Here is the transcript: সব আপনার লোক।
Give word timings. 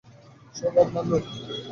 সব 0.55 0.73
আপনার 0.83 1.05
লোক। 1.09 1.23